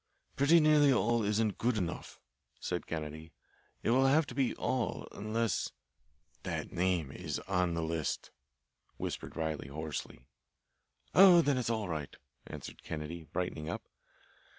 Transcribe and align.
"Pretty 0.35 0.59
nearly 0.59 0.91
all 0.91 1.21
isn't 1.21 1.59
good 1.59 1.77
enough," 1.77 2.19
said 2.59 2.87
Kennedy. 2.87 3.33
"It 3.83 3.91
will 3.91 4.07
have 4.07 4.25
to 4.25 4.33
be 4.33 4.55
all, 4.55 5.07
unless" 5.11 5.73
"That 6.41 6.71
name 6.71 7.11
is 7.11 7.39
in 7.47 7.75
the 7.75 7.83
list," 7.83 8.31
whispered 8.97 9.35
Riley 9.35 9.67
hoarsely. 9.67 10.25
"Oh, 11.13 11.41
then 11.43 11.55
it's 11.59 11.69
all 11.69 11.87
right," 11.87 12.15
answered 12.47 12.81
Kennedy, 12.81 13.25
brightening 13.25 13.69
up. 13.69 13.83